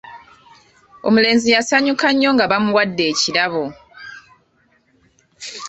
Omulenzi 1.07 1.47
yasanyuka 1.55 2.07
nnyo 2.11 2.29
nga 2.35 2.45
bamuwadde 2.51 3.03
ekirabo. 3.11 3.63